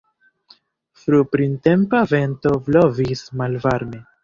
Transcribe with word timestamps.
Fruprintempa 1.01 2.01
vento 2.15 2.55
blovis 2.71 3.25
malvarme. 3.45 4.05